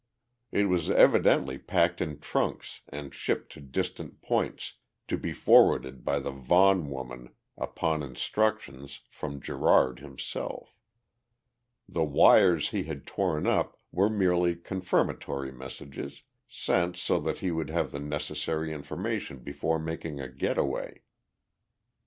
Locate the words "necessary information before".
17.99-19.77